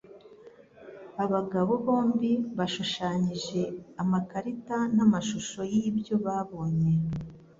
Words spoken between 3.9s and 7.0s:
amakarita n'amashusho y'ibyo babonye.